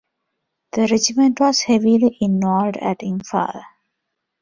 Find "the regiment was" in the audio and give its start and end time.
0.71-1.61